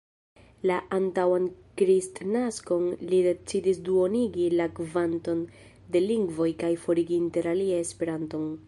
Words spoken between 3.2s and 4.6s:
decidis duonigi